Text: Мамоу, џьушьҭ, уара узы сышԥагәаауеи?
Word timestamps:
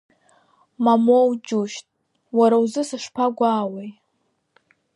Мамоу, 0.83 1.29
џьушьҭ, 1.45 1.85
уара 2.37 2.57
узы 2.63 2.83
сышԥагәаауеи? 2.89 3.89